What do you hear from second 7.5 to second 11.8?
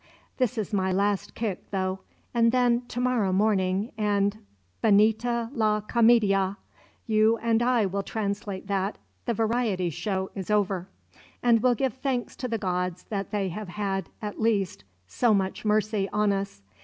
I will translate that: 'The variety show is over'; and will